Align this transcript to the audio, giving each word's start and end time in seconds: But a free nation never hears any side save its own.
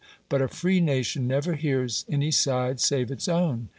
But 0.29 0.41
a 0.41 0.47
free 0.47 0.79
nation 0.79 1.27
never 1.27 1.53
hears 1.53 2.05
any 2.09 2.31
side 2.31 2.79
save 2.79 3.11
its 3.11 3.27
own. 3.27 3.69